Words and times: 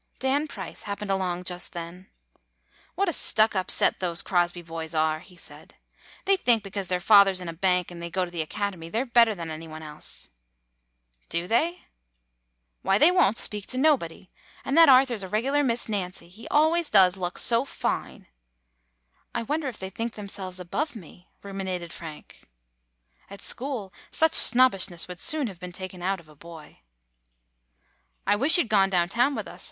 Dan 0.17 0.47
Price 0.47 0.81
happened 0.89 1.11
along 1.11 1.43
just 1.43 1.73
then. 1.73 2.07
"What 2.95 3.07
a 3.07 3.13
stuck 3.13 3.55
up 3.55 3.69
set 3.69 3.99
those 3.99 4.23
Crosby 4.23 4.63
boys 4.63 4.95
are,'' 4.95 5.19
he 5.19 5.35
said. 5.37 5.75
"They 6.25 6.37
think 6.37 6.63
because 6.63 6.87
their 6.87 6.99
father 6.99 7.35
's 7.35 7.39
in 7.39 7.47
a 7.47 7.53
bank 7.53 7.91
and 7.91 8.01
they 8.01 8.09
go 8.09 8.25
to 8.25 8.31
the 8.31 8.41
Acad 8.41 8.73
emy, 8.73 8.91
they 8.91 8.99
're 8.99 9.05
better 9.05 9.35
than 9.35 9.51
any 9.51 9.67
one 9.67 9.83
else." 9.83 10.29
"Do 11.29 11.45
they?" 11.45 11.85
"Why, 12.81 12.97
they 12.97 13.11
won't 13.11 13.37
speak 13.37 13.67
to 13.67 13.77
anybody. 13.77 14.31
And 14.65 14.75
that 14.75 14.89
Arthur 14.89 15.15
's 15.15 15.21
a 15.21 15.27
regular 15.27 15.63
Miss 15.63 15.87
Nancy. 15.87 16.29
He 16.29 16.47
always 16.47 16.89
does 16.89 17.15
look 17.15 17.37
so 17.37 17.63
fine." 17.63 18.25
"I 19.35 19.43
wonder 19.43 19.67
if 19.67 19.77
they 19.77 19.91
think 19.91 20.15
themselves 20.15 20.59
above 20.59 20.95
me?" 20.95 21.29
ruminated 21.43 21.93
Frank. 21.93 22.49
At 23.29 23.43
school 23.43 23.93
such 24.09 24.33
snobbishness 24.33 25.07
would 25.07 25.21
soon 25.21 25.45
have 25.45 25.59
been 25.59 25.71
taken 25.71 26.01
out 26.01 26.19
of 26.19 26.27
a 26.27 26.35
boy. 26.35 26.79
"I 28.25 28.35
wish 28.35 28.57
you 28.57 28.63
'd 28.63 28.67
gone 28.67 28.89
down 28.89 29.07
town 29.07 29.35
with 29.35 29.47
us. 29.47 29.59